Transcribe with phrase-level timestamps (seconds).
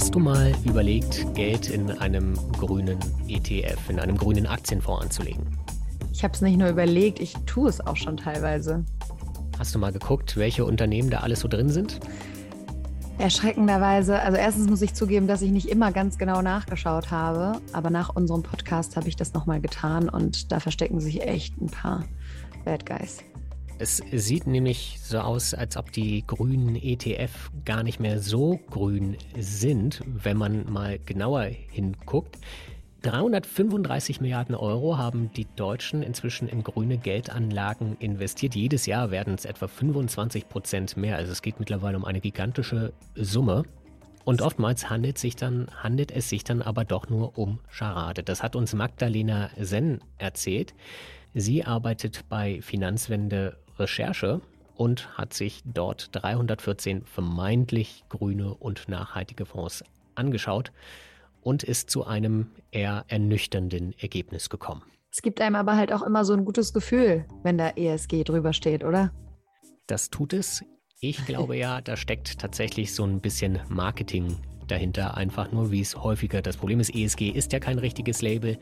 [0.00, 2.98] Hast du mal überlegt, Geld in einem grünen
[3.28, 5.44] ETF, in einem grünen Aktienfonds anzulegen?
[6.10, 8.82] Ich habe es nicht nur überlegt, ich tue es auch schon teilweise.
[9.58, 12.00] Hast du mal geguckt, welche Unternehmen da alles so drin sind?
[13.18, 17.90] Erschreckenderweise, also erstens muss ich zugeben, dass ich nicht immer ganz genau nachgeschaut habe, aber
[17.90, 22.04] nach unserem Podcast habe ich das nochmal getan und da verstecken sich echt ein paar
[22.64, 23.18] Bad Guys.
[23.80, 29.16] Es sieht nämlich so aus, als ob die grünen ETF gar nicht mehr so grün
[29.38, 32.36] sind, wenn man mal genauer hinguckt.
[33.00, 38.54] 335 Milliarden Euro haben die Deutschen inzwischen in grüne Geldanlagen investiert.
[38.54, 41.16] Jedes Jahr werden es etwa 25 Prozent mehr.
[41.16, 43.62] Also es geht mittlerweile um eine gigantische Summe.
[44.26, 48.22] Und oftmals handelt, sich dann, handelt es sich dann aber doch nur um Scharade.
[48.22, 50.74] Das hat uns Magdalena Senn erzählt.
[51.32, 54.40] Sie arbeitet bei Finanzwende Recherche
[54.76, 60.72] und hat sich dort 314 vermeintlich grüne und nachhaltige Fonds angeschaut
[61.42, 64.82] und ist zu einem eher ernüchternden Ergebnis gekommen.
[65.12, 68.52] Es gibt einem aber halt auch immer so ein gutes Gefühl, wenn da ESG drüber
[68.52, 69.12] steht, oder?
[69.86, 70.64] Das tut es.
[71.00, 74.36] Ich glaube ja, da steckt tatsächlich so ein bisschen Marketing
[74.68, 76.94] dahinter, einfach nur wie es häufiger das Problem ist.
[76.94, 78.58] ESG ist ja kein richtiges Label.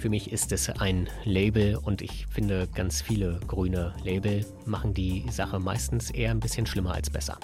[0.00, 5.26] Für mich ist es ein Label und ich finde, ganz viele grüne Label machen die
[5.30, 7.36] Sache meistens eher ein bisschen schlimmer als besser.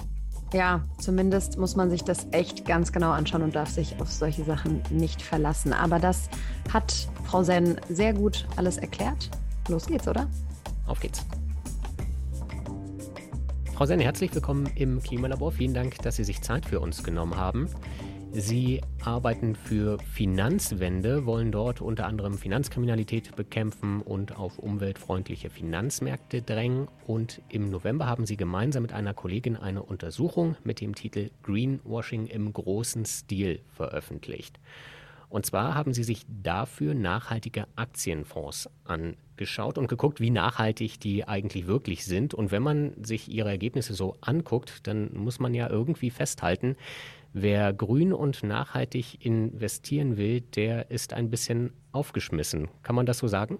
[0.51, 4.43] Ja, zumindest muss man sich das echt ganz genau anschauen und darf sich auf solche
[4.43, 5.71] Sachen nicht verlassen.
[5.71, 6.31] Aber das
[6.73, 9.29] hat Frau Senn sehr gut alles erklärt.
[9.67, 10.27] Los geht's, oder?
[10.87, 11.27] Auf geht's.
[13.75, 15.51] Frau Senn, herzlich willkommen im Klimalabor.
[15.51, 17.69] Vielen Dank, dass Sie sich Zeit für uns genommen haben.
[18.31, 26.87] Sie arbeiten für Finanzwende, wollen dort unter anderem Finanzkriminalität bekämpfen und auf umweltfreundliche Finanzmärkte drängen.
[27.07, 32.27] Und im November haben Sie gemeinsam mit einer Kollegin eine Untersuchung mit dem Titel Greenwashing
[32.27, 34.59] im großen Stil veröffentlicht.
[35.29, 41.67] Und zwar haben Sie sich dafür nachhaltige Aktienfonds angeschaut und geguckt, wie nachhaltig die eigentlich
[41.67, 42.33] wirklich sind.
[42.33, 46.77] Und wenn man sich Ihre Ergebnisse so anguckt, dann muss man ja irgendwie festhalten,
[47.39, 52.67] Wer grün und nachhaltig investieren will, der ist ein bisschen aufgeschmissen.
[52.81, 53.59] Kann man das so sagen?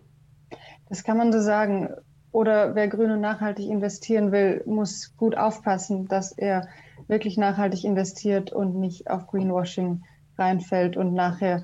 [0.90, 1.90] Das kann man so sagen.
[2.32, 6.68] Oder wer grün und nachhaltig investieren will, muss gut aufpassen, dass er
[7.08, 10.04] wirklich nachhaltig investiert und nicht auf Greenwashing
[10.40, 11.64] reinfällt und nachher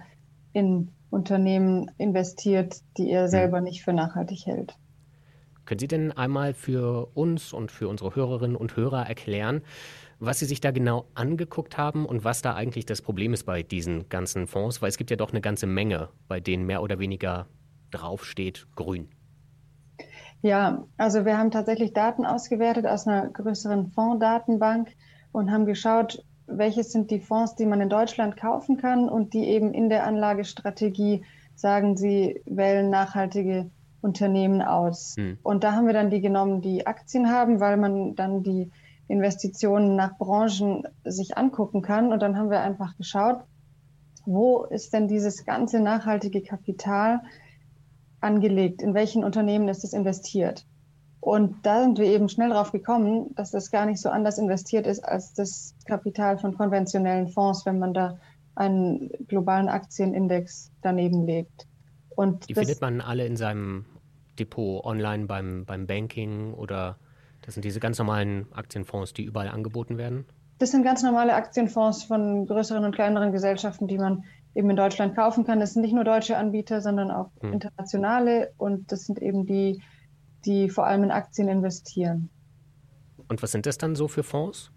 [0.51, 3.29] in Unternehmen investiert, die er hm.
[3.29, 4.75] selber nicht für nachhaltig hält.
[5.65, 9.61] Können Sie denn einmal für uns und für unsere Hörerinnen und Hörer erklären,
[10.25, 13.63] was Sie sich da genau angeguckt haben und was da eigentlich das Problem ist bei
[13.63, 16.99] diesen ganzen Fonds, weil es gibt ja doch eine ganze Menge, bei denen mehr oder
[16.99, 17.47] weniger
[17.91, 19.09] draufsteht grün.
[20.41, 24.89] Ja, also wir haben tatsächlich Daten ausgewertet aus einer größeren Fondsdatenbank
[25.31, 29.45] und haben geschaut, welches sind die Fonds, die man in Deutschland kaufen kann und die
[29.45, 31.23] eben in der Anlagestrategie
[31.55, 33.69] sagen, sie wählen nachhaltige
[34.01, 35.15] Unternehmen aus.
[35.17, 35.37] Hm.
[35.43, 38.69] Und da haben wir dann die genommen, die Aktien haben, weil man dann die
[39.07, 42.11] Investitionen nach Branchen sich angucken kann.
[42.11, 43.43] Und dann haben wir einfach geschaut,
[44.25, 47.21] wo ist denn dieses ganze nachhaltige Kapital
[48.21, 48.81] angelegt?
[48.81, 50.65] In welchen Unternehmen ist es investiert?
[51.19, 54.85] Und da sind wir eben schnell drauf gekommen, dass das gar nicht so anders investiert
[54.87, 58.19] ist als das Kapital von konventionellen Fonds, wenn man da
[58.55, 61.67] einen globalen Aktienindex daneben legt.
[62.15, 63.85] Und die findet man alle in seinem
[64.37, 66.97] Depot online beim, beim Banking oder
[67.45, 70.25] das sind diese ganz normalen Aktienfonds, die überall angeboten werden?
[70.59, 74.23] Das sind ganz normale Aktienfonds von größeren und kleineren Gesellschaften, die man
[74.55, 75.59] eben in Deutschland kaufen kann.
[75.59, 77.53] Das sind nicht nur deutsche Anbieter, sondern auch hm.
[77.53, 79.81] internationale und das sind eben die,
[80.45, 82.29] die vor allem in Aktien investieren.
[83.27, 84.71] Und was sind das dann so für Fonds?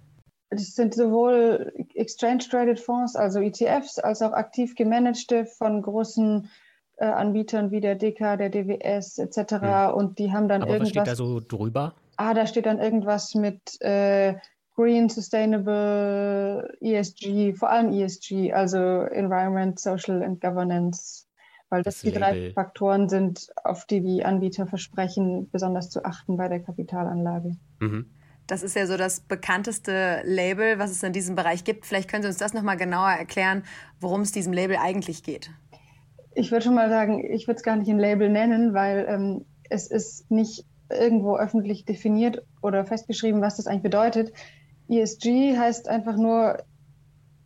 [0.51, 6.49] Das sind sowohl Exchange-Traded Fonds, also ETFs, als auch aktiv gemanagte von großen
[6.97, 9.61] äh, Anbietern wie der DK, der DWS etc.
[9.61, 9.95] Hm.
[9.95, 10.97] Und die haben dann Aber irgendwas.
[10.97, 11.95] Was steht da so drüber?
[12.17, 14.35] Ah, da steht dann irgendwas mit äh,
[14.75, 21.27] Green, Sustainable, ESG, vor allem ESG, also Environment, Social and Governance,
[21.71, 26.37] weil das, das die drei Faktoren sind, auf die die Anbieter versprechen, besonders zu achten
[26.37, 27.57] bei der Kapitalanlage.
[27.81, 28.11] Mhm.
[28.47, 31.85] Das ist ja so das bekannteste Label, was es in diesem Bereich gibt.
[31.85, 33.65] Vielleicht können Sie uns das nochmal genauer erklären,
[33.99, 35.51] worum es diesem Label eigentlich geht.
[36.35, 39.47] Ich würde schon mal sagen, ich würde es gar nicht ein Label nennen, weil ähm,
[39.69, 44.33] es ist nicht irgendwo öffentlich definiert oder festgeschrieben, was das eigentlich bedeutet.
[44.89, 46.59] ESG heißt einfach nur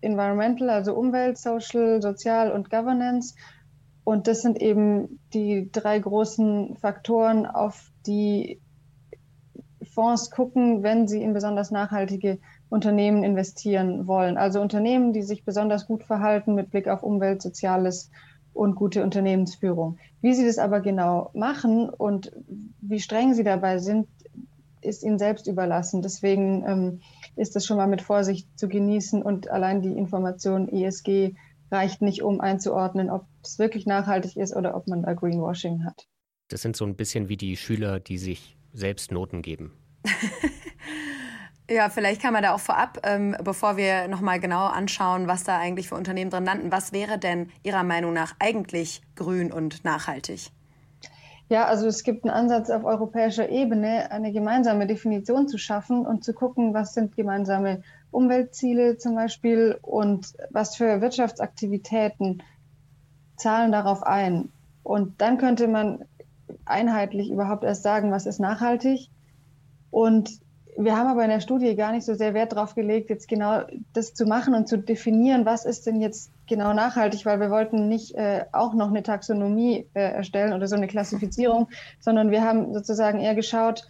[0.01, 3.35] Environmental, also Umwelt, Social, Sozial und Governance.
[4.05, 8.61] Und das sind eben die drei großen Faktoren, auf die
[9.83, 12.39] Fonds gucken, wenn sie in besonders nachhaltige
[12.69, 14.37] Unternehmen investieren wollen.
[14.37, 18.11] Also Unternehmen, die sich besonders gut verhalten mit Blick auf Umwelt, Soziales
[18.53, 19.99] und gute Unternehmensführung.
[20.21, 22.33] Wie sie das aber genau machen und
[22.91, 24.09] wie streng sie dabei sind,
[24.83, 26.03] ist ihnen selbst überlassen.
[26.03, 27.01] Deswegen ähm,
[27.37, 31.35] ist das schon mal mit Vorsicht zu genießen und allein die Information ESG
[31.71, 36.09] reicht nicht, um einzuordnen, ob es wirklich nachhaltig ist oder ob man da Greenwashing hat.
[36.49, 39.73] Das sind so ein bisschen wie die Schüler, die sich selbst Noten geben.
[41.71, 45.57] Ja, vielleicht kann man da auch vorab, ähm, bevor wir nochmal genau anschauen, was da
[45.57, 50.51] eigentlich für Unternehmen drin landen, was wäre denn Ihrer Meinung nach eigentlich grün und nachhaltig?
[51.51, 56.23] Ja, also es gibt einen Ansatz auf europäischer Ebene, eine gemeinsame Definition zu schaffen und
[56.23, 57.83] zu gucken, was sind gemeinsame
[58.13, 62.45] Umweltziele zum Beispiel und was für Wirtschaftsaktivitäten
[63.37, 64.53] zahlen darauf ein.
[64.85, 66.05] Und dann könnte man
[66.67, 69.11] einheitlich überhaupt erst sagen, was ist nachhaltig.
[69.91, 70.31] Und
[70.85, 73.63] wir haben aber in der Studie gar nicht so sehr Wert darauf gelegt, jetzt genau
[73.93, 77.89] das zu machen und zu definieren, was ist denn jetzt genau nachhaltig, weil wir wollten
[77.89, 81.69] nicht äh, auch noch eine Taxonomie äh, erstellen oder so eine Klassifizierung,
[82.01, 83.87] sondern wir haben sozusagen eher geschaut,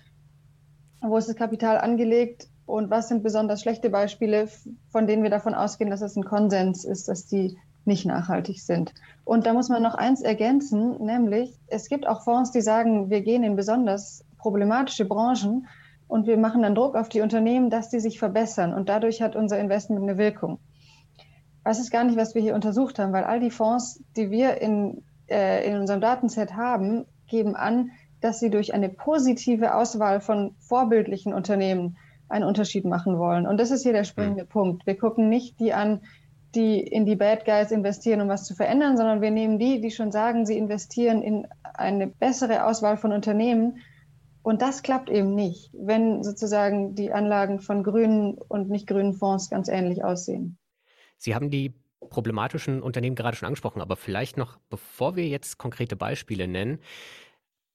[1.00, 4.48] wo ist das Kapital angelegt und was sind besonders schlechte Beispiele,
[4.90, 8.92] von denen wir davon ausgehen, dass es ein Konsens ist, dass die nicht nachhaltig sind.
[9.24, 13.22] Und da muss man noch eins ergänzen, nämlich es gibt auch Fonds, die sagen, wir
[13.22, 15.66] gehen in besonders problematische Branchen
[16.10, 19.36] und wir machen dann Druck auf die Unternehmen, dass die sich verbessern und dadurch hat
[19.36, 20.58] unser Investment eine Wirkung.
[21.64, 24.60] Das ist gar nicht, was wir hier untersucht haben, weil all die Fonds, die wir
[24.60, 27.90] in, äh, in unserem Datenset haben, geben an,
[28.20, 31.96] dass sie durch eine positive Auswahl von vorbildlichen Unternehmen
[32.28, 33.46] einen Unterschied machen wollen.
[33.46, 34.48] Und das ist hier der springende mhm.
[34.48, 34.86] Punkt.
[34.86, 36.00] Wir gucken nicht die an,
[36.54, 39.90] die in die Bad Guys investieren, um was zu verändern, sondern wir nehmen die, die
[39.90, 43.78] schon sagen, sie investieren in eine bessere Auswahl von Unternehmen,
[44.42, 49.50] und das klappt eben nicht, wenn sozusagen die Anlagen von grünen und nicht grünen Fonds
[49.50, 50.58] ganz ähnlich aussehen.
[51.18, 51.74] Sie haben die
[52.08, 56.78] problematischen Unternehmen gerade schon angesprochen, aber vielleicht noch, bevor wir jetzt konkrete Beispiele nennen,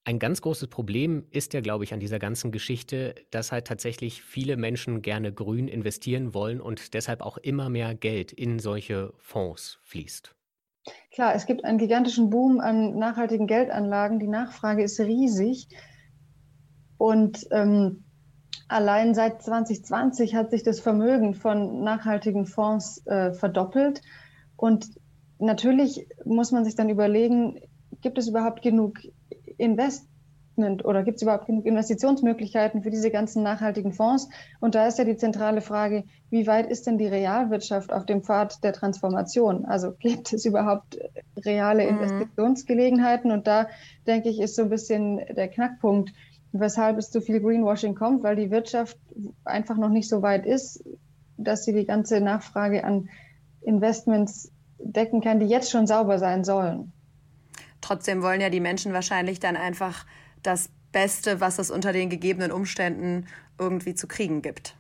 [0.08, 4.22] ein ganz großes Problem ist ja, glaube ich, an dieser ganzen Geschichte, dass halt tatsächlich
[4.22, 9.80] viele Menschen gerne grün investieren wollen und deshalb auch immer mehr Geld in solche Fonds
[9.82, 10.36] fließt.
[11.12, 14.20] Klar, es gibt einen gigantischen Boom an nachhaltigen Geldanlagen.
[14.20, 15.70] Die Nachfrage ist riesig.
[16.98, 18.04] Und ähm,
[18.68, 24.02] allein seit 2020 hat sich das Vermögen von nachhaltigen Fonds äh, verdoppelt.
[24.56, 24.88] Und
[25.40, 27.60] natürlich muss man sich dann überlegen,
[28.02, 29.00] gibt es überhaupt genug
[29.58, 34.30] Investment oder gibt es überhaupt genug Investitionsmöglichkeiten für diese ganzen nachhaltigen Fonds?
[34.62, 38.24] Und da ist ja die zentrale Frage, wie weit ist denn die Realwirtschaft auf dem
[38.24, 39.66] Pfad der Transformation?
[39.66, 40.98] Also gibt es überhaupt
[41.38, 41.98] reale mhm.
[42.00, 43.32] Investitionsgelegenheiten?
[43.32, 43.68] Und da
[44.08, 46.14] denke ich, ist so ein bisschen der Knackpunkt
[46.60, 48.98] weshalb es zu viel Greenwashing kommt, weil die Wirtschaft
[49.44, 50.84] einfach noch nicht so weit ist,
[51.38, 53.10] dass sie die ganze Nachfrage an
[53.62, 56.92] Investments decken kann, die jetzt schon sauber sein sollen.
[57.82, 60.06] Trotzdem wollen ja die Menschen wahrscheinlich dann einfach
[60.44, 63.28] das Beste, was es unter den gegebenen Umständen
[63.60, 64.76] irgendwie zu kriegen gibt.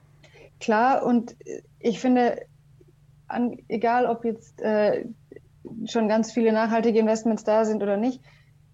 [0.59, 1.35] Klar, und
[1.79, 2.41] ich finde,
[3.27, 5.05] an, egal ob jetzt äh,
[5.85, 8.21] schon ganz viele nachhaltige Investments da sind oder nicht,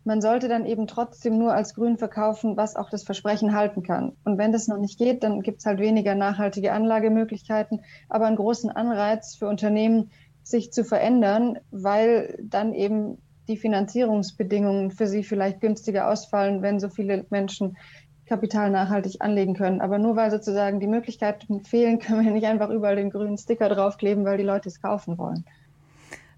[0.03, 4.13] man sollte dann eben trotzdem nur als grün verkaufen, was auch das Versprechen halten kann.
[4.23, 8.35] Und wenn das noch nicht geht, dann gibt es halt weniger nachhaltige Anlagemöglichkeiten, aber einen
[8.35, 10.11] großen Anreiz für Unternehmen,
[10.43, 16.89] sich zu verändern, weil dann eben die Finanzierungsbedingungen für sie vielleicht günstiger ausfallen, wenn so
[16.89, 17.77] viele Menschen
[18.25, 19.81] Kapital nachhaltig anlegen können.
[19.81, 23.69] Aber nur weil sozusagen die Möglichkeiten fehlen, können wir nicht einfach überall den grünen Sticker
[23.69, 25.45] draufkleben, weil die Leute es kaufen wollen.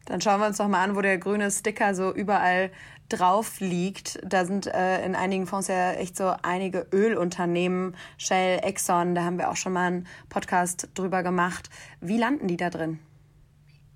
[0.05, 2.71] Dann schauen wir uns doch mal an, wo der grüne Sticker so überall
[3.17, 4.19] drauf liegt.
[4.25, 9.37] Da sind äh, in einigen Fonds ja echt so einige Ölunternehmen, Shell, Exxon, da haben
[9.37, 11.69] wir auch schon mal einen Podcast drüber gemacht.
[12.01, 12.99] Wie landen die da drin?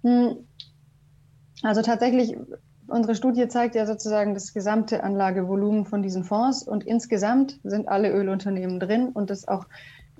[0.03, 0.38] Hm.
[1.63, 2.38] Also tatsächlich,
[2.88, 8.12] unsere Studie zeigt ja sozusagen das gesamte Anlagevolumen von diesen Fonds und insgesamt sind alle
[8.12, 9.65] Ölunternehmen drin und das auch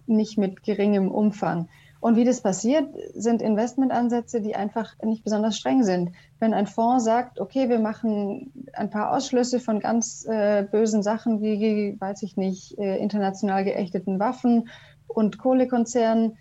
[0.08, 1.70] nicht mit geringem Umfang.
[2.08, 6.14] Und wie das passiert, sind Investmentansätze, die einfach nicht besonders streng sind.
[6.40, 11.42] Wenn ein Fonds sagt, okay, wir machen ein paar Ausschlüsse von ganz äh, bösen Sachen
[11.42, 14.70] wie, weiß ich nicht, äh, international geächteten Waffen
[15.08, 16.38] und Kohlekonzernen,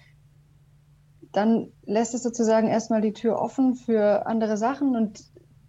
[1.33, 5.25] dann lässt es sozusagen erstmal die Tür offen für andere Sachen und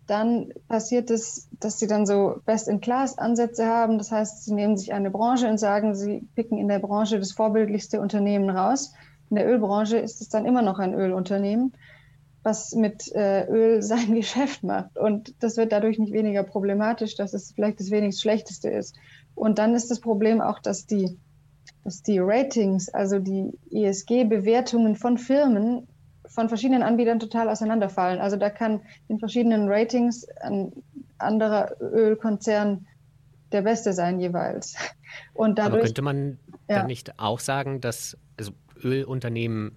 [0.05, 3.97] dann passiert es, dass sie dann so Best-in-Class-Ansätze haben.
[3.97, 7.31] Das heißt, sie nehmen sich eine Branche und sagen, sie picken in der Branche das
[7.31, 8.93] vorbildlichste Unternehmen raus
[9.29, 11.73] in der Ölbranche ist es dann immer noch ein Ölunternehmen,
[12.43, 14.97] was mit äh, Öl sein Geschäft macht.
[14.97, 18.95] Und das wird dadurch nicht weniger problematisch, dass es vielleicht das wenigst Schlechteste ist.
[19.35, 21.17] Und dann ist das Problem auch, dass die
[21.83, 25.87] dass die Ratings, also die ESG-Bewertungen von Firmen
[26.25, 28.19] von verschiedenen Anbietern total auseinanderfallen.
[28.19, 30.73] Also da kann in verschiedenen Ratings ein
[31.17, 32.85] anderer Ölkonzern
[33.53, 34.75] der beste sein jeweils.
[35.33, 36.79] Und dadurch, Aber könnte man ja.
[36.79, 38.51] dann nicht auch sagen, dass also
[38.83, 39.75] Ölunternehmen,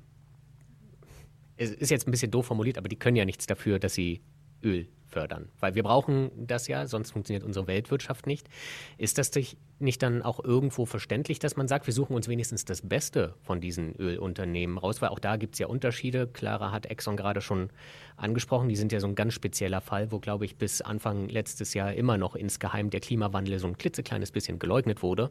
[1.57, 4.21] es ist jetzt ein bisschen doof formuliert, aber die können ja nichts dafür, dass sie
[4.63, 5.49] Öl fördern.
[5.59, 8.49] Weil wir brauchen das ja, sonst funktioniert unsere Weltwirtschaft nicht.
[8.97, 9.31] Ist das
[9.79, 13.61] nicht dann auch irgendwo verständlich, dass man sagt, wir suchen uns wenigstens das Beste von
[13.61, 15.03] diesen Ölunternehmen raus?
[15.03, 16.29] Weil auch da gibt es ja Unterschiede.
[16.29, 17.71] Clara hat Exxon gerade schon
[18.17, 18.69] angesprochen.
[18.69, 21.93] Die sind ja so ein ganz spezieller Fall, wo, glaube ich, bis Anfang letztes Jahr
[21.95, 25.31] immer noch insgeheim der Klimawandel so ein klitzekleines bisschen geleugnet wurde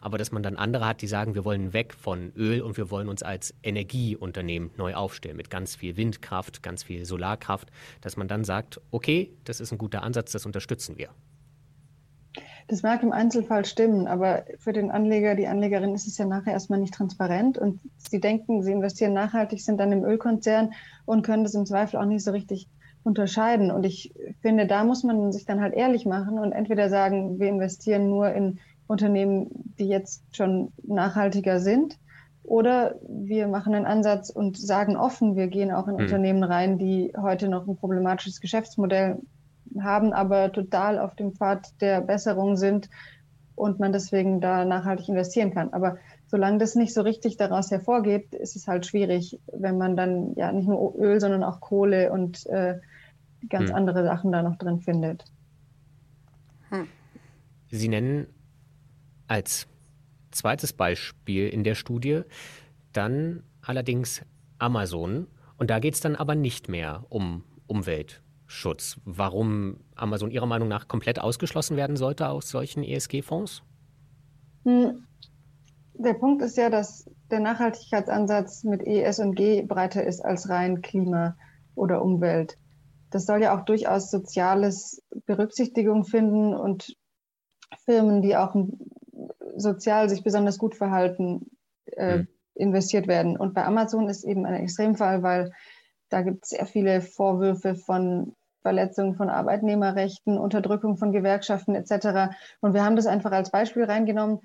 [0.00, 2.90] aber dass man dann andere hat, die sagen, wir wollen weg von Öl und wir
[2.90, 8.28] wollen uns als Energieunternehmen neu aufstellen mit ganz viel Windkraft, ganz viel Solarkraft, dass man
[8.28, 11.08] dann sagt, okay, das ist ein guter Ansatz, das unterstützen wir.
[12.68, 16.52] Das mag im Einzelfall stimmen, aber für den Anleger, die Anlegerin ist es ja nachher
[16.52, 20.74] erstmal nicht transparent und sie denken, sie investieren nachhaltig, sind dann im Ölkonzern
[21.06, 22.68] und können das im Zweifel auch nicht so richtig
[23.04, 23.70] unterscheiden.
[23.70, 24.12] Und ich
[24.42, 28.32] finde, da muss man sich dann halt ehrlich machen und entweder sagen, wir investieren nur
[28.32, 31.98] in Unternehmen, die jetzt schon nachhaltiger sind.
[32.42, 36.00] Oder wir machen einen Ansatz und sagen offen, wir gehen auch in mhm.
[36.00, 39.18] Unternehmen rein, die heute noch ein problematisches Geschäftsmodell
[39.80, 42.88] haben, aber total auf dem Pfad der Besserung sind
[43.54, 45.74] und man deswegen da nachhaltig investieren kann.
[45.74, 50.34] Aber solange das nicht so richtig daraus hervorgeht, ist es halt schwierig, wenn man dann
[50.36, 52.78] ja nicht nur Öl, sondern auch Kohle und äh,
[53.50, 53.76] ganz mhm.
[53.76, 55.24] andere Sachen da noch drin findet.
[56.70, 56.88] Hm.
[57.70, 58.26] Sie nennen
[59.28, 59.68] als
[60.30, 62.22] zweites Beispiel in der Studie
[62.92, 64.22] dann allerdings
[64.58, 65.28] Amazon.
[65.56, 69.00] Und da geht es dann aber nicht mehr um Umweltschutz.
[69.04, 73.62] Warum Amazon Ihrer Meinung nach komplett ausgeschlossen werden sollte aus solchen ESG-Fonds?
[74.64, 75.04] Hm.
[75.94, 80.80] Der Punkt ist ja, dass der Nachhaltigkeitsansatz mit ES und G breiter ist als rein
[80.80, 81.36] Klima
[81.74, 82.56] oder Umwelt.
[83.10, 86.96] Das soll ja auch durchaus soziales Berücksichtigung finden und
[87.84, 88.54] Firmen, die auch
[89.58, 91.50] sozial sich besonders gut verhalten,
[91.96, 92.28] äh, mhm.
[92.54, 93.36] investiert werden.
[93.36, 95.52] Und bei Amazon ist eben ein Extremfall, weil
[96.08, 102.34] da gibt es sehr viele Vorwürfe von Verletzungen von Arbeitnehmerrechten, Unterdrückung von Gewerkschaften etc.
[102.60, 104.40] Und wir haben das einfach als Beispiel reingenommen,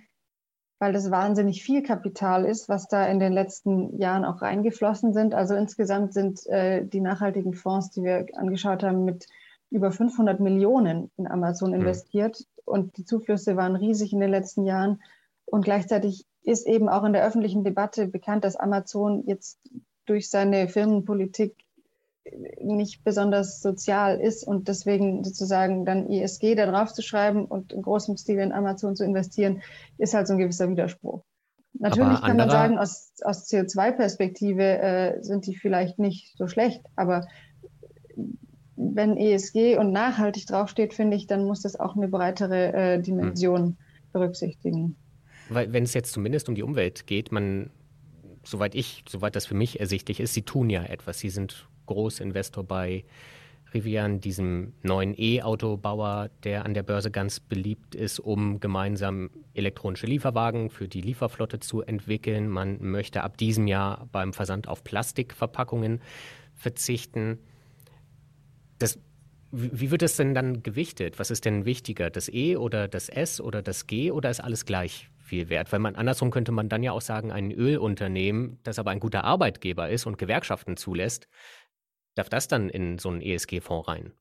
[0.80, 5.34] weil das wahnsinnig viel Kapital ist, was da in den letzten Jahren auch reingeflossen sind.
[5.34, 9.28] Also insgesamt sind äh, die nachhaltigen Fonds, die wir angeschaut haben, mit
[9.72, 11.82] über 500 Millionen in Amazon mhm.
[11.82, 15.02] investiert und die Zuflüsse waren riesig in den letzten Jahren.
[15.46, 19.60] Und gleichzeitig ist eben auch in der öffentlichen Debatte bekannt, dass Amazon jetzt
[20.06, 21.56] durch seine Firmenpolitik
[22.62, 27.82] nicht besonders sozial ist und deswegen sozusagen dann ISG da drauf zu schreiben und in
[27.82, 29.62] großem Stil in Amazon zu investieren,
[29.98, 31.24] ist halt so ein gewisser Widerspruch.
[31.74, 37.28] Natürlich kann man sagen, aus, aus CO2-Perspektive äh, sind die vielleicht nicht so schlecht, aber
[38.76, 43.62] wenn ESG und nachhaltig draufsteht, finde ich, dann muss das auch eine breitere äh, Dimension
[43.62, 43.78] hm.
[44.12, 44.96] berücksichtigen.
[45.50, 47.70] Weil wenn es jetzt zumindest um die Umwelt geht, man,
[48.44, 51.20] soweit ich, soweit das für mich ersichtlich ist, sie tun ja etwas.
[51.20, 53.04] Sie sind Großinvestor bei
[53.74, 60.70] Rivian, diesem neuen E-Autobauer, der an der Börse ganz beliebt ist, um gemeinsam elektronische Lieferwagen
[60.70, 62.50] für die Lieferflotte zu entwickeln.
[62.50, 66.02] Man möchte ab diesem Jahr beim Versand auf Plastikverpackungen
[66.56, 67.40] verzichten.
[68.84, 69.00] Das,
[69.52, 71.20] wie wird das denn dann gewichtet?
[71.20, 74.66] Was ist denn wichtiger, das E oder das S oder das G oder ist alles
[74.66, 75.72] gleich viel wert?
[75.72, 79.24] Weil man andersrum könnte man dann ja auch sagen, ein Ölunternehmen, das aber ein guter
[79.24, 81.30] Arbeitgeber ist und Gewerkschaften zulässt,
[82.16, 84.12] darf das dann in so einen ESG-Fonds rein?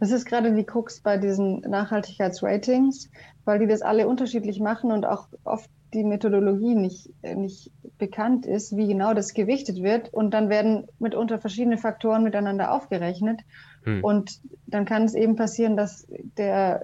[0.00, 3.10] Das ist gerade die Krux bei diesen Nachhaltigkeitsratings,
[3.44, 8.76] weil die das alle unterschiedlich machen und auch oft die Methodologie nicht, nicht bekannt ist,
[8.76, 10.12] wie genau das gewichtet wird.
[10.12, 13.40] Und dann werden mitunter verschiedene Faktoren miteinander aufgerechnet.
[13.84, 14.02] Hm.
[14.02, 16.06] Und dann kann es eben passieren, dass
[16.36, 16.82] der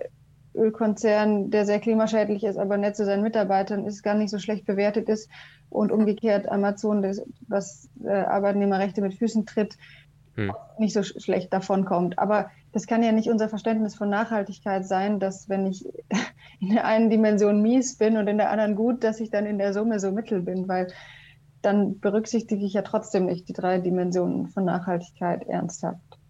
[0.54, 4.66] Ölkonzern, der sehr klimaschädlich ist, aber nett zu seinen Mitarbeitern ist, gar nicht so schlecht
[4.66, 5.30] bewertet ist.
[5.70, 9.76] Und umgekehrt Amazon, das, was äh, Arbeitnehmerrechte mit Füßen tritt,
[10.34, 10.52] hm.
[10.78, 12.18] nicht so sch schlecht davon kommt.
[12.18, 15.84] Aber das kann ja nicht unser Verständnis von Nachhaltigkeit sein, dass wenn ich
[16.60, 19.58] in der einen Dimension mies bin und in der anderen gut, dass ich dann in
[19.58, 20.86] der Summe so mittel bin, weil
[21.60, 26.20] dann berücksichtige ich ja trotzdem nicht die drei Dimensionen von Nachhaltigkeit ernsthaft.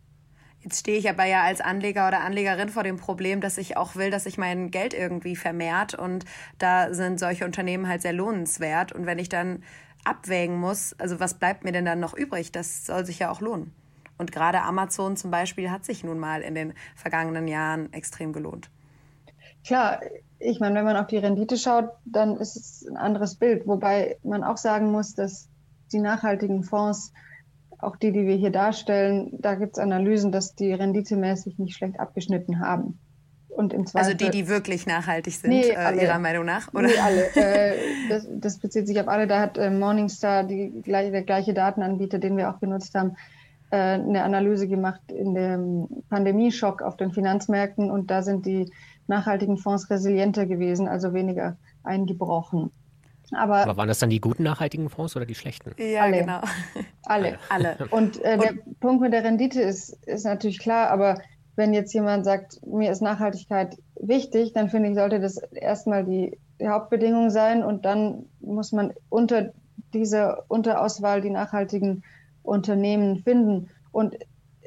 [0.60, 3.94] Jetzt stehe ich aber ja als Anleger oder Anlegerin vor dem Problem, dass ich auch
[3.94, 6.24] will, dass sich mein Geld irgendwie vermehrt und
[6.56, 9.62] da sind solche Unternehmen halt sehr lohnenswert und wenn ich dann
[10.04, 12.52] abwägen muss, also was bleibt mir denn dann noch übrig?
[12.52, 13.74] Das soll sich ja auch lohnen.
[14.18, 18.70] Und gerade Amazon zum Beispiel hat sich nun mal in den vergangenen Jahren extrem gelohnt.
[19.64, 20.00] klar,
[20.40, 23.66] ich meine, wenn man auf die Rendite schaut, dann ist es ein anderes Bild.
[23.66, 25.48] Wobei man auch sagen muss, dass
[25.92, 27.12] die nachhaltigen Fonds,
[27.78, 31.98] auch die, die wir hier darstellen, da gibt es Analysen, dass die renditemäßig nicht schlecht
[31.98, 32.98] abgeschnitten haben.
[33.48, 36.72] Und im Zweifel, also die, die wirklich nachhaltig sind, nee, äh, Ihrer Meinung nach?
[36.72, 36.86] Oder?
[36.86, 37.24] Nee, alle.
[37.34, 37.76] Äh,
[38.08, 39.26] das, das, bezieht sich auf alle.
[39.26, 43.16] Da hat äh, Morningstar, die, der gleiche Datenanbieter, den wir auch genutzt haben,
[43.76, 47.90] eine Analyse gemacht in dem Pandemieschock auf den Finanzmärkten.
[47.90, 48.70] Und da sind die
[49.06, 52.70] nachhaltigen Fonds resilienter gewesen, also weniger eingebrochen.
[53.32, 55.72] Aber, Aber, waren das dann die guten nachhaltigen Fonds oder die schlechten?
[55.78, 56.20] Ja, alle.
[56.20, 56.40] genau.
[57.04, 57.38] Alle.
[57.50, 57.76] alle.
[57.90, 61.20] Und, äh, der Punkt mit der Rendite ist, ist natürlich klar, aber
[61.56, 66.38] wenn jetzt jemand sagt, mir ist Nachhaltigkeit wichtig, dann finde ich, sollte das erstmal die,
[66.60, 69.52] die Hauptbedingung sein und dann muss man unter
[69.92, 72.04] dieser Unterauswahl die nachhaltigen
[72.48, 73.68] Unternehmen finden.
[73.92, 74.16] Und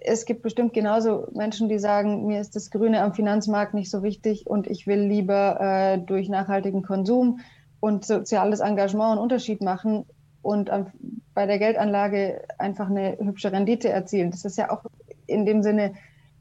[0.03, 4.01] es gibt bestimmt genauso Menschen, die sagen, mir ist das Grüne am Finanzmarkt nicht so
[4.03, 7.39] wichtig und ich will lieber äh, durch nachhaltigen Konsum
[7.79, 10.05] und soziales Engagement einen Unterschied machen
[10.41, 10.87] und ähm,
[11.33, 14.31] bei der Geldanlage einfach eine hübsche Rendite erzielen.
[14.31, 14.85] Das ist ja auch
[15.27, 15.93] in dem Sinne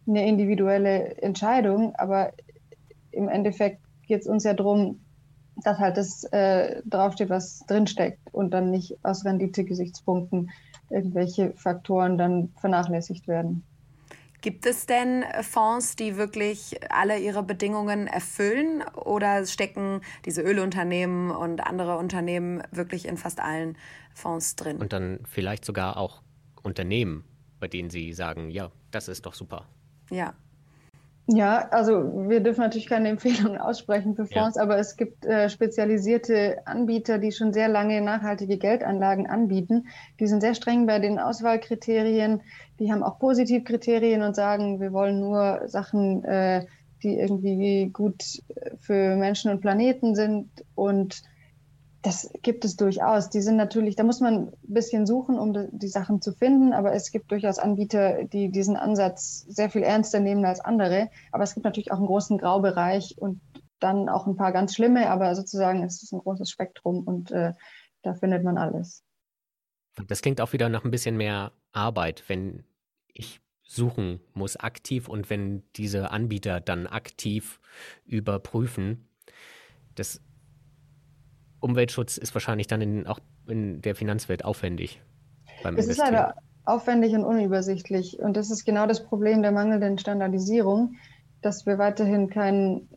[0.07, 2.33] eine individuelle Entscheidung, aber
[3.11, 5.01] im Endeffekt geht es uns ja darum,
[5.63, 10.51] dass halt das äh, draufsteht, was drinsteckt und dann nicht aus Rendite-Gesichtspunkten
[10.91, 13.63] irgendwelche Faktoren dann vernachlässigt werden.
[14.41, 21.61] Gibt es denn Fonds, die wirklich alle ihre Bedingungen erfüllen oder stecken diese Ölunternehmen und
[21.61, 23.77] andere Unternehmen wirklich in fast allen
[24.15, 24.79] Fonds drin?
[24.79, 26.23] Und dann vielleicht sogar auch
[26.63, 27.25] Unternehmen,
[27.59, 29.67] bei denen Sie sagen, ja, das ist doch super.
[30.11, 30.33] Ja,
[31.33, 34.63] ja, also wir dürfen natürlich keine Empfehlungen aussprechen für Fonds, ja.
[34.63, 39.87] aber es gibt äh, spezialisierte Anbieter, die schon sehr lange nachhaltige Geldanlagen anbieten.
[40.19, 42.43] Die sind sehr streng bei den Auswahlkriterien.
[42.81, 46.67] Die haben auch Positivkriterien und sagen, wir wollen nur Sachen, äh,
[47.05, 48.43] die irgendwie gut
[48.81, 51.23] für Menschen und Planeten sind und
[52.03, 53.29] das gibt es durchaus.
[53.29, 56.95] Die sind natürlich, da muss man ein bisschen suchen, um die, Sachen zu finden, aber
[56.95, 61.11] es gibt durchaus Anbieter, die diesen Ansatz sehr viel ernster nehmen als andere.
[61.33, 63.41] Aber es gibt natürlich auch einen großen Graubereich und
[63.81, 67.53] dann auch ein paar ganz schlimme, aber sozusagen ist es ein großes Spektrum und äh,
[68.03, 69.03] da findet man alles.
[70.07, 72.65] Das klingt auch wieder nach ein bisschen mehr Arbeit, wenn
[73.13, 77.61] ich suchen muss aktiv und wenn diese Anbieter dann aktiv
[78.05, 79.09] überprüfen.
[79.95, 80.21] Das
[81.61, 85.01] Umweltschutz ist wahrscheinlich dann in, auch in der Finanzwelt aufwendig.
[85.63, 88.19] Beim es ist leider aufwendig und unübersichtlich.
[88.19, 90.97] Und das ist genau das Problem der mangelnden Standardisierung,
[91.43, 92.89] dass wir weiterhin keinen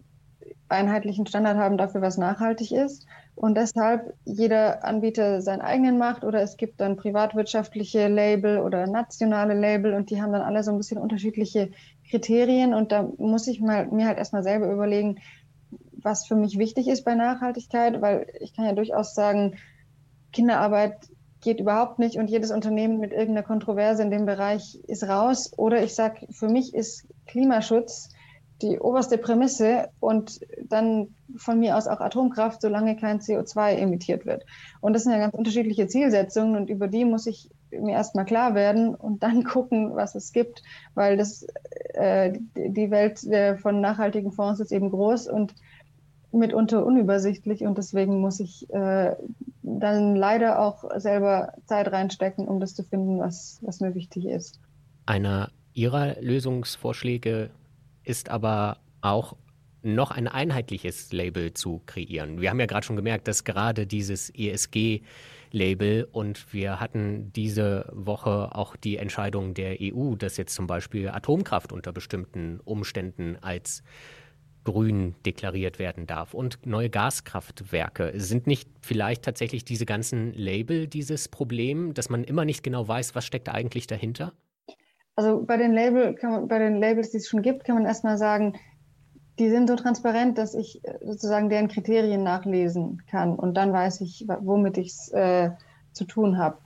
[0.70, 3.06] einheitlichen Standard haben dafür, was nachhaltig ist.
[3.36, 9.56] Und deshalb jeder Anbieter seinen eigenen macht oder es gibt dann privatwirtschaftliche Label oder nationale
[9.56, 11.72] Label und die haben dann alle so ein bisschen unterschiedliche
[12.10, 12.74] Kriterien.
[12.74, 15.20] Und da muss ich mal, mir halt erstmal selber überlegen,
[16.04, 19.56] was für mich wichtig ist bei Nachhaltigkeit, weil ich kann ja durchaus sagen,
[20.32, 20.96] Kinderarbeit
[21.42, 25.52] geht überhaupt nicht und jedes Unternehmen mit irgendeiner Kontroverse in dem Bereich ist raus.
[25.58, 28.10] Oder ich sage, für mich ist Klimaschutz
[28.62, 30.40] die oberste Prämisse und
[30.70, 34.46] dann von mir aus auch Atomkraft, solange kein CO2 emittiert wird.
[34.80, 38.56] Und das sind ja ganz unterschiedliche Zielsetzungen und über die muss ich mir erstmal klar
[38.56, 40.64] werden und dann gucken, was es gibt,
[40.94, 41.46] weil das,
[41.94, 43.20] äh, die Welt
[43.62, 45.56] von nachhaltigen Fonds ist eben groß und
[46.34, 49.16] mitunter unübersichtlich und deswegen muss ich äh,
[49.62, 54.60] dann leider auch selber Zeit reinstecken, um das zu finden, was, was mir wichtig ist.
[55.06, 57.50] Einer Ihrer Lösungsvorschläge
[58.04, 59.36] ist aber auch
[59.84, 62.40] noch ein einheitliches Label zu kreieren.
[62.40, 68.56] Wir haben ja gerade schon gemerkt, dass gerade dieses ESG-Label und wir hatten diese Woche
[68.56, 73.84] auch die Entscheidung der EU, dass jetzt zum Beispiel Atomkraft unter bestimmten Umständen als
[74.64, 78.14] grün deklariert werden darf und neue Gaskraftwerke.
[78.16, 83.16] Sind nicht vielleicht tatsächlich diese ganzen Label dieses Problem, dass man immer nicht genau weiß,
[83.16, 84.34] was steckt eigentlich dahinter?
[85.16, 88.18] Also bei den, Label man, bei den Labels, die es schon gibt, kann man erstmal
[88.18, 88.54] sagen,
[89.40, 94.02] die sind so transparent, dass ich äh, sozusagen deren Kriterien nachlesen kann und dann weiß
[94.02, 95.52] ich, womit ich es äh,
[95.92, 96.58] zu tun habe.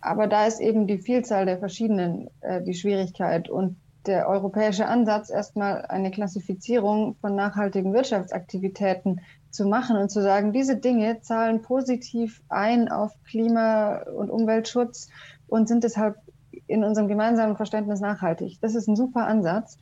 [0.00, 5.30] Aber da ist eben die Vielzahl der verschiedenen äh, die Schwierigkeit und der europäische Ansatz,
[5.30, 12.42] erstmal eine Klassifizierung von nachhaltigen Wirtschaftsaktivitäten zu machen und zu sagen, diese Dinge zahlen positiv
[12.48, 15.08] ein auf Klima- und Umweltschutz
[15.46, 16.16] und sind deshalb
[16.66, 18.58] in unserem gemeinsamen Verständnis nachhaltig.
[18.60, 19.78] Das ist ein super Ansatz,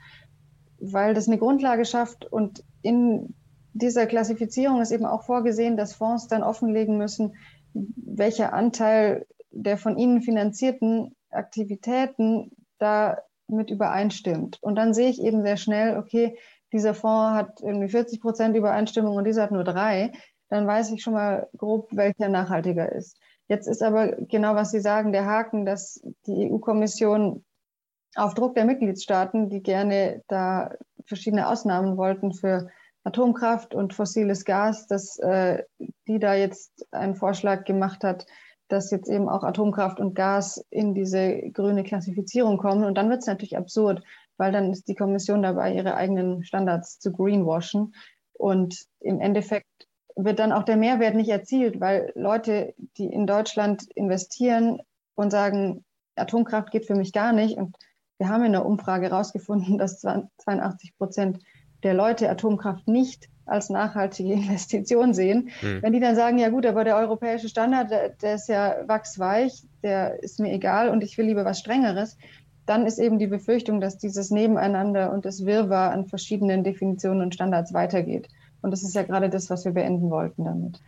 [0.78, 3.34] weil das eine Grundlage schafft und in
[3.72, 7.34] dieser Klassifizierung ist eben auch vorgesehen, dass Fonds dann offenlegen müssen,
[7.72, 13.18] welcher Anteil der von ihnen finanzierten Aktivitäten da
[13.50, 14.58] mit übereinstimmt.
[14.62, 16.38] Und dann sehe ich eben sehr schnell, okay,
[16.72, 20.12] dieser Fonds hat irgendwie 40 Prozent Übereinstimmung und dieser hat nur drei,
[20.48, 23.18] dann weiß ich schon mal grob, welcher nachhaltiger ist.
[23.48, 27.44] Jetzt ist aber genau, was Sie sagen, der Haken, dass die EU-Kommission
[28.14, 30.72] auf Druck der Mitgliedstaaten, die gerne da
[31.04, 32.68] verschiedene Ausnahmen wollten für
[33.04, 35.64] Atomkraft und fossiles Gas, dass äh,
[36.06, 38.26] die da jetzt einen Vorschlag gemacht hat,
[38.72, 42.84] dass jetzt eben auch Atomkraft und Gas in diese grüne Klassifizierung kommen.
[42.84, 44.02] Und dann wird es natürlich absurd,
[44.36, 47.94] weil dann ist die Kommission dabei, ihre eigenen Standards zu greenwashen.
[48.32, 49.66] Und im Endeffekt
[50.16, 54.80] wird dann auch der Mehrwert nicht erzielt, weil Leute, die in Deutschland investieren
[55.14, 55.84] und sagen,
[56.16, 57.56] Atomkraft geht für mich gar nicht.
[57.56, 57.76] Und
[58.18, 61.38] wir haben in der Umfrage herausgefunden, dass 82 Prozent
[61.82, 65.50] der Leute Atomkraft nicht als nachhaltige Investition sehen.
[65.60, 65.82] Hm.
[65.82, 69.64] Wenn die dann sagen, ja gut, aber der europäische Standard, der, der, ist ja wachsweich,
[69.82, 72.16] der ist mir egal und ich will lieber was Strengeres,
[72.66, 77.34] dann ist eben die Befürchtung, dass dieses Nebeneinander und das Wirrwarr an verschiedenen Definitionen und
[77.34, 78.28] Standards weitergeht.
[78.62, 80.80] Und das ist ja gerade das, was wir beenden wollten damit.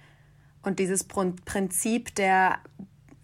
[0.62, 2.58] Und dieses Prinzip der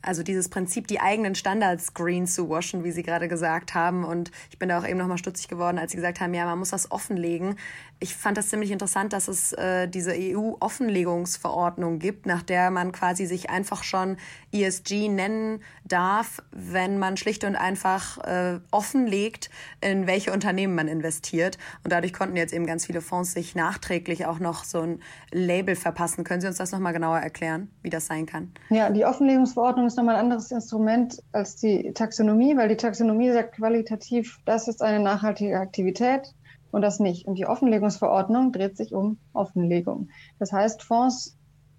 [0.02, 4.04] also dieses Prinzip, die eigenen Standards green zu waschen, wie Sie gerade gesagt haben.
[4.04, 6.58] Und ich bin da auch eben nochmal stutzig geworden, als Sie gesagt haben, ja, man
[6.58, 7.56] muss das offenlegen
[8.00, 13.26] ich fand das ziemlich interessant, dass es äh, diese EU-Offenlegungsverordnung gibt, nach der man quasi
[13.26, 14.16] sich einfach schon
[14.52, 21.58] ESG nennen darf, wenn man schlicht und einfach äh, offenlegt, in welche Unternehmen man investiert.
[21.82, 25.00] Und dadurch konnten jetzt eben ganz viele Fonds sich nachträglich auch noch so ein
[25.32, 26.22] Label verpassen.
[26.22, 28.52] Können Sie uns das nochmal genauer erklären, wie das sein kann?
[28.70, 33.56] Ja, die Offenlegungsverordnung ist nochmal ein anderes Instrument als die Taxonomie, weil die Taxonomie sagt
[33.56, 36.34] qualitativ, das ist eine nachhaltige Aktivität
[36.70, 37.26] und das nicht.
[37.26, 40.10] Und die Offenlegungsverordnung dreht sich um Offenlegung.
[40.38, 41.36] Das heißt, Fonds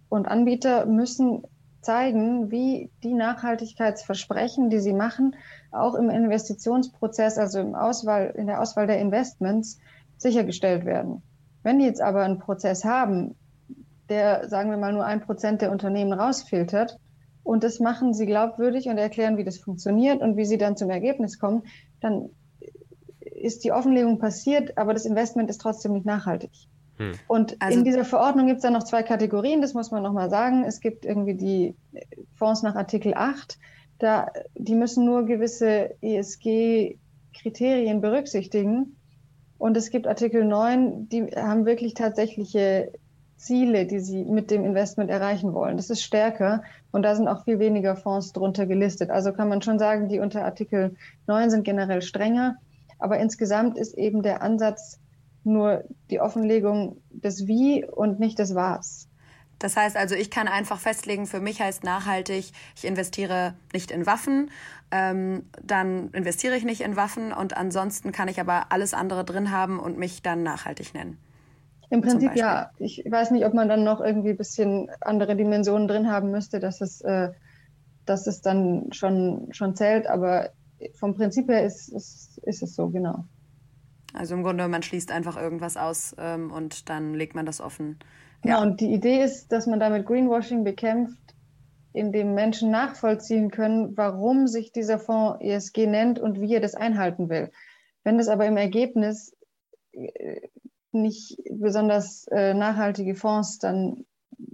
[0.10, 1.44] und Anbieter müssen
[1.82, 5.36] zeigen, wie die Nachhaltigkeitsversprechen, die sie machen,
[5.72, 9.80] auch im Investitionsprozess, also im Auswahl, in der Auswahl der Investments
[10.18, 11.22] sichergestellt werden.
[11.64, 13.36] Wenn die jetzt aber einen Prozess haben,
[14.10, 16.98] der, sagen wir mal, nur ein Prozent der Unternehmen rausfiltert,
[17.50, 20.92] und das machen sie glaubwürdig und erklären, wie das funktioniert und wie sie dann zum
[20.92, 21.64] Ergebnis kommen,
[22.00, 22.30] dann
[23.20, 26.52] ist die Offenlegung passiert, aber das Investment ist trotzdem nicht nachhaltig.
[26.98, 27.14] Hm.
[27.28, 30.30] Und also, in dieser Verordnung gibt es dann noch zwei Kategorien, das muss man nochmal
[30.30, 30.64] sagen.
[30.64, 31.76] Es gibt irgendwie die
[32.36, 33.58] Fonds nach Artikel 8,
[33.98, 38.96] da, die müssen nur gewisse ESG-Kriterien berücksichtigen.
[39.58, 42.92] Und es gibt Artikel 9, die haben wirklich tatsächliche
[43.38, 45.78] Ziele, die sie mit dem Investment erreichen wollen.
[45.78, 49.10] Das ist stärker und da sind auch viel weniger Fonds drunter gelistet.
[49.10, 50.96] Also kann man schon sagen, die unter Artikel
[51.28, 52.56] 9 sind generell strenger.
[52.98, 55.00] Aber insgesamt ist eben der Ansatz
[55.44, 59.08] nur die Offenlegung des Wie und nicht des Was.
[59.60, 64.06] Das heißt also, ich kann einfach festlegen, für mich heißt nachhaltig, ich investiere nicht in
[64.06, 64.52] Waffen,
[64.90, 69.52] ähm, dann investiere ich nicht in Waffen und ansonsten kann ich aber alles andere drin
[69.52, 71.18] haben und mich dann nachhaltig nennen.
[71.90, 72.72] Im Prinzip ja.
[72.78, 76.60] Ich weiß nicht, ob man dann noch irgendwie ein bisschen andere Dimensionen drin haben müsste,
[76.60, 77.32] dass es, äh,
[78.06, 80.52] dass es dann schon, schon zählt, aber
[80.94, 83.26] vom Prinzip her ist, ist, ist es so, genau.
[84.14, 88.00] Also im Grunde, man schließt einfach irgendwas aus ähm, und dann legt man das offen.
[88.44, 88.58] Ja.
[88.58, 91.36] Genau, und die Idee ist, dass man damit Greenwashing bekämpft,
[91.94, 97.30] indem Menschen nachvollziehen können, warum sich dieser Fonds ESG nennt und wie er das einhalten
[97.30, 97.52] will.
[98.04, 99.36] Wenn das aber im Ergebnis
[99.92, 100.42] äh,
[101.02, 104.06] nicht besonders äh, nachhaltige Fonds dann,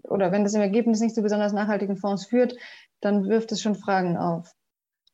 [0.04, 2.56] oder wenn das im Ergebnis nicht zu besonders nachhaltigen Fonds führt,
[3.02, 4.52] dann wirft es schon Fragen auf.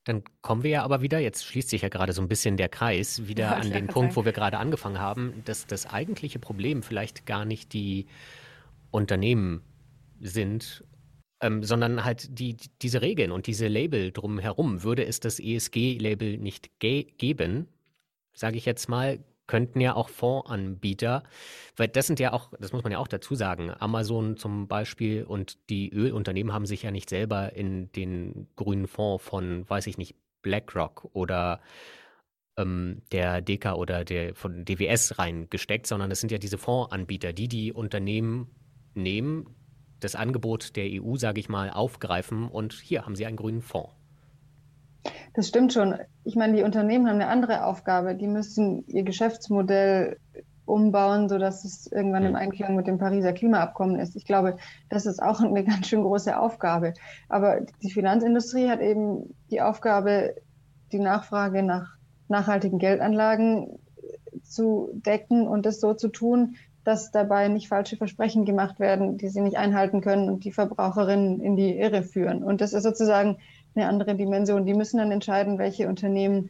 [0.06, 2.70] Dann kommen wir ja aber wieder, jetzt schließt sich ja gerade so ein bisschen der
[2.70, 6.82] Kreis, wieder ja, an den Punkt, wo wir gerade angefangen haben, dass das eigentliche Problem
[6.82, 8.08] vielleicht gar nicht die
[8.90, 9.62] Unternehmen
[10.20, 10.84] sind,
[11.40, 14.84] ähm, sondern halt die, diese Regeln und diese Label drumherum.
[14.84, 17.68] Würde es das ESG-Label nicht ge geben,
[18.34, 19.20] sage ich jetzt mal,
[19.52, 21.24] könnten ja auch Fondsanbieter,
[21.76, 25.26] weil das sind ja auch, das muss man ja auch dazu sagen, Amazon zum Beispiel
[25.26, 29.98] und die Ölunternehmen haben sich ja nicht selber in den grünen Fonds von, weiß ich
[29.98, 31.60] nicht, BlackRock oder
[32.56, 37.50] ähm, der DK oder der von DWS reingesteckt, sondern es sind ja diese Fondsanbieter, die
[37.50, 38.48] die Unternehmen
[38.94, 39.54] nehmen,
[40.00, 43.92] das Angebot der EU, sage ich mal, aufgreifen und hier haben sie einen grünen Fonds.
[45.34, 45.96] Das stimmt schon.
[46.24, 48.16] Ich meine, die Unternehmen haben eine andere Aufgabe.
[48.16, 50.18] Die müssen ihr Geschäftsmodell
[50.66, 54.16] umbauen, sodass es irgendwann im Einklang mit dem Pariser Klimaabkommen ist.
[54.16, 54.58] Ich glaube,
[54.90, 56.94] das ist auch eine ganz schön große Aufgabe.
[57.30, 60.36] Aber die Finanzindustrie hat eben die Aufgabe,
[60.92, 61.96] die Nachfrage nach
[62.28, 63.80] nachhaltigen Geldanlagen
[64.44, 69.28] zu decken und das so zu tun, dass dabei nicht falsche Versprechen gemacht werden, die
[69.28, 72.44] sie nicht einhalten können und die Verbraucherinnen in die Irre führen.
[72.44, 73.38] Und das ist sozusagen
[73.76, 74.66] eine andere Dimension.
[74.66, 76.50] Die müssen dann entscheiden, welche Unternehmen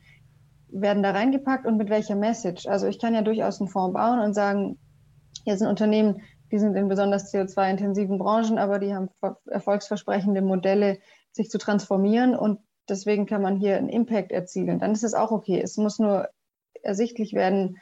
[0.70, 2.68] werden da reingepackt und mit welcher Message?
[2.68, 4.78] Also ich kann ja durchaus einen Fonds bauen und sagen,
[5.44, 9.10] hier sind Unternehmen, die sind in besonders CO2-intensiven Branchen, aber die haben
[9.46, 11.00] erfolgsversprechende Modelle,
[11.32, 14.80] sich zu transformieren und deswegen kann man hier einen Impact erzielen.
[14.80, 15.62] Dann ist es auch okay.
[15.62, 16.28] Es muss nur
[16.82, 17.78] ersichtlich werden,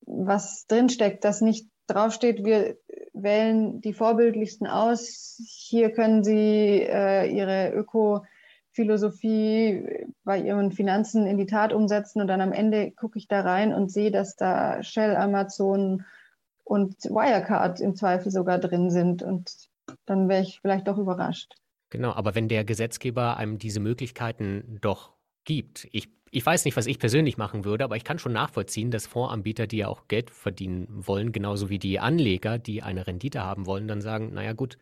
[0.00, 2.76] was drinsteckt, dass nicht draufsteht, wir
[3.12, 5.40] wählen die vorbildlichsten aus.
[5.68, 7.72] Hier können Sie äh, Ihre
[8.76, 13.40] Öko-Philosophie bei Ihren Finanzen in die Tat umsetzen und dann am Ende gucke ich da
[13.40, 16.04] rein und sehe, dass da Shell, Amazon
[16.64, 19.50] und Wirecard im Zweifel sogar drin sind und
[20.04, 21.54] dann wäre ich vielleicht doch überrascht.
[21.90, 25.12] Genau, aber wenn der Gesetzgeber einem diese Möglichkeiten doch
[25.44, 28.90] gibt, ich ich weiß nicht, was ich persönlich machen würde, aber ich kann schon nachvollziehen,
[28.90, 33.44] dass Fondsanbieter, die ja auch Geld verdienen wollen, genauso wie die Anleger, die eine Rendite
[33.44, 34.76] haben wollen, dann sagen, naja gut,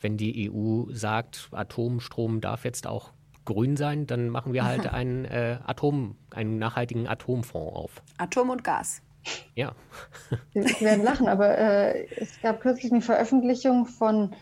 [0.00, 3.12] wenn die EU sagt, Atomstrom darf jetzt auch
[3.44, 8.02] grün sein, dann machen wir halt einen äh, Atom, einen nachhaltigen Atomfonds auf.
[8.18, 9.02] Atom und Gas.
[9.54, 9.72] Ja.
[10.54, 14.34] Sie werden lachen, aber äh, es gab kürzlich eine Veröffentlichung von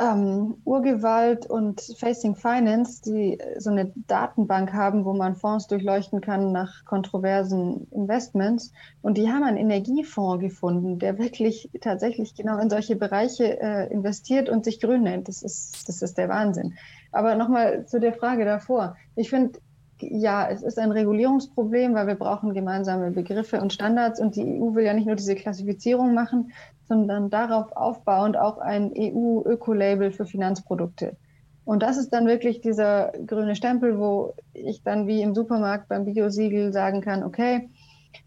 [0.00, 6.52] ähm, Urgewalt und Facing Finance, die so eine Datenbank haben, wo man Fonds durchleuchten kann
[6.52, 8.72] nach kontroversen Investments.
[9.02, 14.48] Und die haben einen Energiefonds gefunden, der wirklich tatsächlich genau in solche Bereiche äh, investiert
[14.48, 15.28] und sich grün nennt.
[15.28, 16.74] Das ist, das ist der Wahnsinn.
[17.12, 18.96] Aber nochmal zu der Frage davor.
[19.16, 19.60] Ich finde,
[20.02, 24.74] ja, es ist ein Regulierungsproblem, weil wir brauchen gemeinsame Begriffe und Standards und die EU
[24.74, 26.52] will ja nicht nur diese Klassifizierung machen,
[26.88, 31.16] sondern darauf aufbauend auch ein EU-Öko-Label für Finanzprodukte.
[31.64, 36.04] Und das ist dann wirklich dieser grüne Stempel, wo ich dann wie im Supermarkt beim
[36.04, 37.68] Biosiegel sagen kann, okay,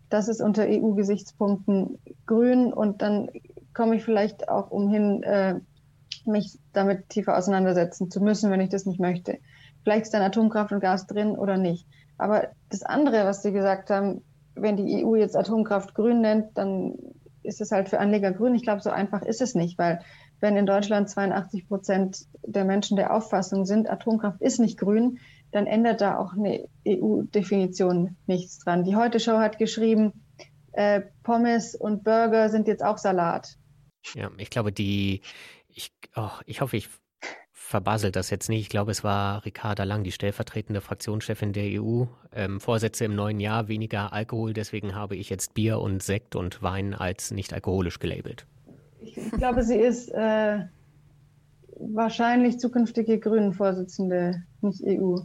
[0.09, 3.29] das ist unter EU-Gesichtspunkten grün und dann
[3.73, 5.59] komme ich vielleicht auch umhin, äh,
[6.25, 9.39] mich damit tiefer auseinandersetzen zu müssen, wenn ich das nicht möchte.
[9.83, 11.87] Vielleicht ist dann Atomkraft und Gas drin oder nicht.
[12.17, 14.23] Aber das andere, was Sie gesagt haben,
[14.55, 16.95] wenn die EU jetzt Atomkraft grün nennt, dann
[17.41, 18.55] ist es halt für Anleger grün.
[18.55, 19.99] Ich glaube, so einfach ist es nicht, weil
[20.39, 25.19] wenn in Deutschland 82 Prozent der Menschen der Auffassung sind, Atomkraft ist nicht grün,
[25.51, 28.83] dann ändert da auch eine EU-Definition nichts dran.
[28.83, 30.25] Die Heute-Show hat geschrieben,
[30.73, 33.57] äh, Pommes und Burger sind jetzt auch Salat.
[34.15, 35.21] Ja, ich glaube, die,
[35.69, 36.89] ich, oh, ich hoffe, ich
[37.73, 38.61] verbaselt das jetzt nicht.
[38.61, 42.03] Ich glaube, es war Ricarda Lang, die stellvertretende Fraktionschefin der EU.
[42.31, 44.53] Ähm, Vorsätze im neuen Jahr, weniger Alkohol.
[44.53, 48.45] Deswegen habe ich jetzt Bier und Sekt und Wein als nicht alkoholisch gelabelt.
[49.01, 50.59] Ich, ich glaube, sie ist äh,
[51.79, 55.17] wahrscheinlich zukünftige Grünen-Vorsitzende, nicht EU.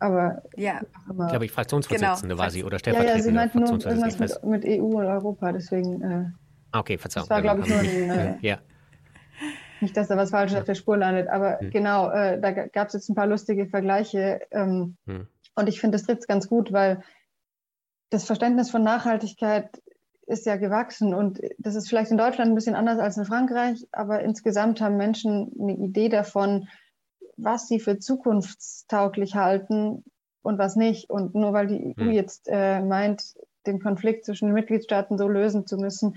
[0.00, 0.80] Aber ja.
[1.08, 2.42] Ich glaube, ich Fraktionsvorsitzende genau.
[2.42, 5.52] war sie oder stellvertretende Ja, ja sie meinte nur irgendwas mit, mit, EU und Europa,
[5.52, 6.02] deswegen.
[6.02, 6.24] Äh,
[6.72, 7.28] okay, Verzeihung.
[7.28, 8.58] Das war, glaube ich, nur ein, äh, ja.
[9.80, 11.70] Nicht, dass da was Falsches auf der Spur landet, aber hm.
[11.70, 14.40] genau, äh, da gab es jetzt ein paar lustige Vergleiche.
[14.50, 15.26] Ähm, hm.
[15.54, 17.02] Und ich finde, das trifft es ganz gut, weil
[18.10, 19.82] das Verständnis von Nachhaltigkeit
[20.26, 23.86] ist ja gewachsen und das ist vielleicht in Deutschland ein bisschen anders als in Frankreich,
[23.92, 26.68] aber insgesamt haben Menschen eine Idee davon,
[27.38, 30.04] was sie für zukunftstauglich halten
[30.42, 31.08] und was nicht.
[31.08, 32.10] Und nur weil die EU hm.
[32.10, 33.34] jetzt äh, meint,
[33.66, 36.16] den Konflikt zwischen den Mitgliedstaaten so lösen zu müssen,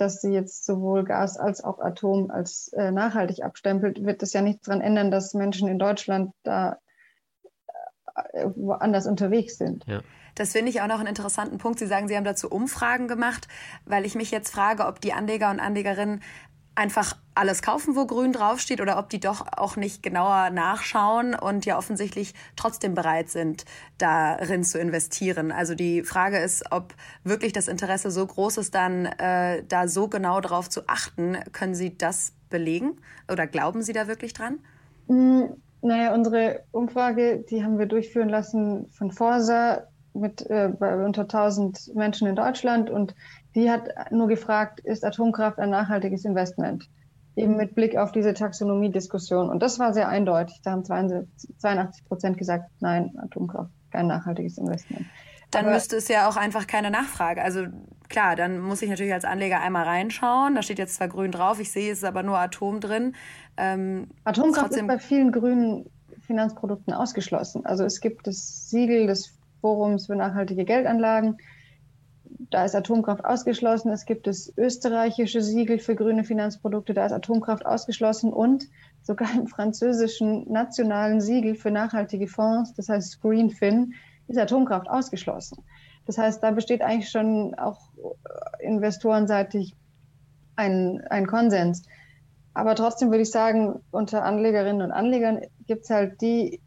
[0.00, 4.42] dass sie jetzt sowohl Gas als auch Atom als äh, nachhaltig abstempelt, wird das ja
[4.42, 6.78] nichts daran ändern, dass Menschen in Deutschland da
[8.32, 9.84] äh, woanders unterwegs sind.
[9.86, 10.00] Ja.
[10.34, 11.78] Das finde ich auch noch einen interessanten Punkt.
[11.78, 13.48] Sie sagen, Sie haben dazu Umfragen gemacht,
[13.84, 16.22] weil ich mich jetzt frage, ob die Anleger und Anlegerinnen
[16.74, 21.66] einfach alles kaufen, wo grün draufsteht, oder ob die doch auch nicht genauer nachschauen und
[21.66, 23.64] ja offensichtlich trotzdem bereit sind,
[23.98, 25.52] darin zu investieren.
[25.52, 30.08] Also die Frage ist, ob wirklich das Interesse so groß ist, dann äh, da so
[30.08, 31.38] genau drauf zu achten.
[31.52, 32.98] Können Sie das belegen
[33.30, 34.58] oder glauben Sie da wirklich dran?
[35.06, 35.44] Mm,
[35.82, 42.26] naja, unsere Umfrage, die haben wir durchführen lassen von Forsa mit äh, unter 1000 Menschen
[42.26, 43.14] in Deutschland und
[43.54, 46.88] die hat nur gefragt, ist Atomkraft ein nachhaltiges Investment?
[47.36, 49.48] Eben mit Blick auf diese Taxonomie-Diskussion.
[49.48, 50.60] Und das war sehr eindeutig.
[50.62, 55.06] Da haben 82 Prozent gesagt, nein, Atomkraft, kein nachhaltiges Investment.
[55.50, 57.42] Dann Aber müsste es ja auch einfach keine Nachfrage.
[57.42, 57.66] Also
[58.08, 60.54] klar, dann muss ich natürlich als Anleger einmal reinschauen.
[60.54, 63.14] Da steht jetzt zwar grün drauf, ich sehe, es ist aber nur Atom drin.
[63.56, 65.86] Ähm, Atomkraft ist bei vielen grünen
[66.20, 67.66] Finanzprodukten ausgeschlossen.
[67.66, 71.36] Also es gibt das Siegel des Forums für nachhaltige Geldanlagen
[72.50, 73.90] da ist Atomkraft ausgeschlossen.
[73.90, 78.64] Es gibt das österreichische Siegel für grüne Finanzprodukte, da ist Atomkraft ausgeschlossen und
[79.02, 83.94] sogar im französischen nationalen Siegel für nachhaltige Fonds, das heißt Greenfin,
[84.28, 85.64] ist Atomkraft ausgeschlossen.
[86.06, 87.90] Das heißt, da besteht eigentlich schon auch
[88.58, 89.76] investorenseitig
[90.56, 91.82] ein, ein Konsens.
[92.52, 96.60] Aber trotzdem würde ich sagen, unter Anlegerinnen und Anlegern gibt es halt die,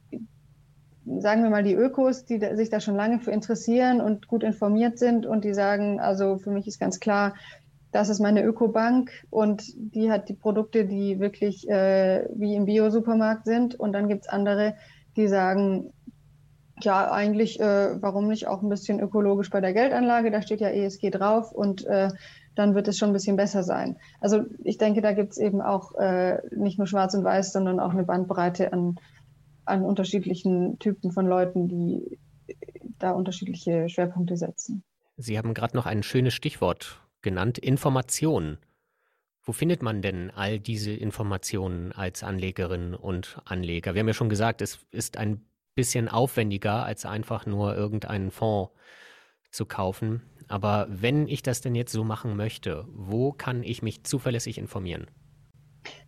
[1.05, 4.97] sagen wir mal, die Ökos, die sich da schon lange für interessieren und gut informiert
[4.99, 7.33] sind und die sagen, also für mich ist ganz klar,
[7.91, 13.45] das ist meine Ökobank und die hat die Produkte, die wirklich äh, wie im Bio-Supermarkt
[13.45, 13.75] sind.
[13.79, 14.75] Und dann gibt es andere,
[15.15, 15.93] die sagen,
[16.81, 20.31] ja, eigentlich, äh, warum nicht auch ein bisschen ökologisch bei der Geldanlage?
[20.31, 22.09] Da steht ja ESG drauf und äh,
[22.55, 23.97] dann wird es schon ein bisschen besser sein.
[24.19, 27.79] Also ich denke, da gibt es eben auch äh, nicht nur schwarz und weiß, sondern
[27.79, 28.97] auch eine Bandbreite an,
[29.65, 32.19] an unterschiedlichen Typen von Leuten, die
[32.99, 34.83] da unterschiedliche Schwerpunkte setzen.
[35.17, 38.57] Sie haben gerade noch ein schönes Stichwort genannt, Informationen.
[39.41, 43.93] Wo findet man denn all diese Informationen als Anlegerin und Anleger?
[43.93, 45.45] Wir haben ja schon gesagt, es ist ein
[45.75, 48.71] bisschen aufwendiger, als einfach nur irgendeinen Fonds
[49.51, 50.21] zu kaufen.
[50.47, 55.07] Aber wenn ich das denn jetzt so machen möchte, wo kann ich mich zuverlässig informieren?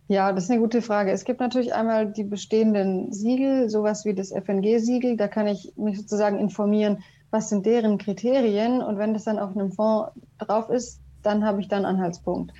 [0.08, 1.10] Ja, das ist eine gute Frage.
[1.10, 5.16] Es gibt natürlich einmal die bestehenden Siegel, sowas wie das FNG-Siegel.
[5.16, 8.82] Da kann ich mich sozusagen informieren, was sind deren Kriterien.
[8.82, 12.52] Und wenn das dann auf einem Fonds drauf ist, dann habe ich dann Anhaltspunkt.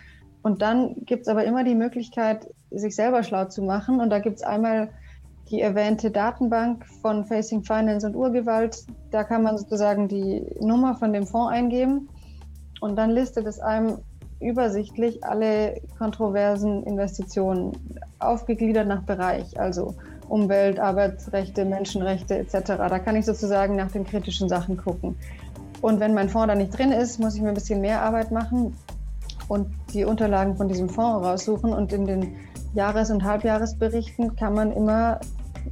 [0.43, 4.01] Und dann gibt es aber immer die Möglichkeit, sich selber schlau zu machen.
[4.01, 4.91] Und da gibt es einmal
[5.51, 8.85] die erwähnte Datenbank von Facing Finance und Urgewalt.
[9.13, 12.09] Da kann man sozusagen die Nummer von dem Fonds eingeben
[12.81, 13.99] und dann listet es einem
[14.41, 17.73] übersichtlich alle kontroversen Investitionen
[18.19, 19.95] aufgegliedert nach Bereich, also
[20.29, 22.67] Umwelt, Arbeitsrechte, Menschenrechte etc.
[22.67, 25.17] Da kann ich sozusagen nach den kritischen Sachen gucken.
[25.83, 28.31] Und wenn mein Fonds da nicht drin ist, muss ich mir ein bisschen mehr Arbeit
[28.31, 28.75] machen
[29.49, 31.73] und die Unterlagen von diesem Fonds raussuchen.
[31.73, 32.37] Und in den
[32.75, 35.21] Jahres- und Halbjahresberichten kann man immer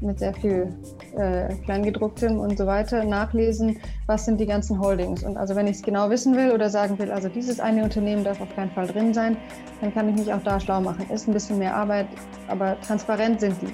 [0.00, 0.74] mit sehr viel
[1.16, 5.22] äh, Kleingedrucktem und so weiter nachlesen, was sind die ganzen Holdings.
[5.22, 8.24] Und also wenn ich es genau wissen will oder sagen will, also dieses eine Unternehmen
[8.24, 9.36] darf auf keinen Fall drin sein,
[9.80, 11.08] dann kann ich mich auch da schlau machen.
[11.10, 12.06] Ist ein bisschen mehr Arbeit,
[12.48, 13.72] aber transparent sind die.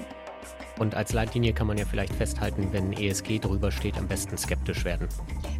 [0.79, 4.83] Und als Leitlinie kann man ja vielleicht festhalten, wenn ESG drüber steht, am besten skeptisch
[4.83, 5.07] werden.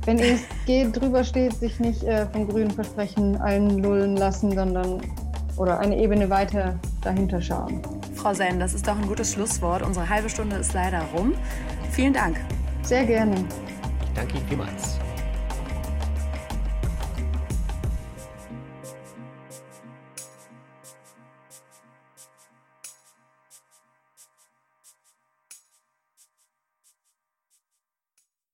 [0.06, 5.00] Wenn ESG drüber steht, sich nicht äh, von grünen Versprechen einlullen lassen, sondern
[5.62, 7.84] oder eine Ebene weiter dahinter schauen.
[8.16, 9.84] Frau Senn, das ist doch ein gutes Schlusswort.
[9.84, 11.34] Unsere halbe Stunde ist leider rum.
[11.92, 12.38] Vielen Dank.
[12.82, 13.36] Sehr gerne.
[13.36, 14.98] Ich danke Ihnen vielmals.